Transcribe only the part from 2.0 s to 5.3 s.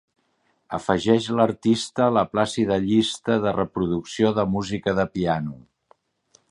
a la plàcida llista de reproducció de música de